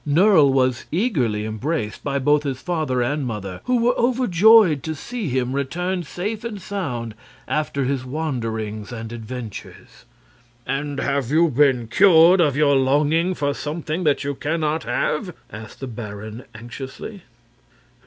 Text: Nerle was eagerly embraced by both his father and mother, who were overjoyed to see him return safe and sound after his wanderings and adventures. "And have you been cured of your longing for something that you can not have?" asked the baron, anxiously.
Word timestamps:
Nerle 0.03 0.51
was 0.51 0.85
eagerly 0.91 1.45
embraced 1.45 2.03
by 2.03 2.17
both 2.17 2.41
his 2.41 2.59
father 2.59 3.03
and 3.03 3.23
mother, 3.23 3.61
who 3.65 3.77
were 3.77 3.93
overjoyed 3.99 4.81
to 4.81 4.95
see 4.95 5.29
him 5.29 5.53
return 5.53 6.01
safe 6.01 6.43
and 6.43 6.59
sound 6.59 7.13
after 7.47 7.85
his 7.85 8.03
wanderings 8.03 8.91
and 8.91 9.11
adventures. 9.13 10.05
"And 10.65 10.99
have 10.99 11.29
you 11.29 11.49
been 11.51 11.85
cured 11.87 12.41
of 12.41 12.57
your 12.57 12.75
longing 12.77 13.35
for 13.35 13.53
something 13.53 14.03
that 14.05 14.23
you 14.23 14.33
can 14.33 14.61
not 14.61 14.85
have?" 14.85 15.35
asked 15.51 15.81
the 15.81 15.85
baron, 15.85 16.45
anxiously. 16.55 17.21